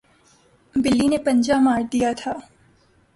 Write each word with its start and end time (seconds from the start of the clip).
بلی 0.75 1.07
نے 1.07 1.17
پنجہ 1.25 1.57
مار 1.63 1.81
دیا 1.91 2.11
تھا 2.19 2.33